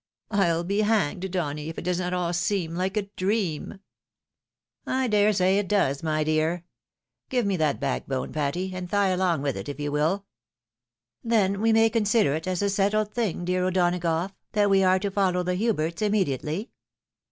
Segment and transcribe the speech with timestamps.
[0.31, 3.77] I'U be hanged, Donny, if it does not all seem like a dream I"
[4.87, 4.93] COMFORTING ASSURAKCB.
[5.03, 6.63] 79" I dare say it does, my dear.
[7.29, 10.25] Give me that back bone, Patty, and thigh along with it, if you will."."
[11.23, 14.97] Then we may consider it as a settled thing, dear O'Dona gough, that we are
[14.97, 16.71] to follow the Huberts immediately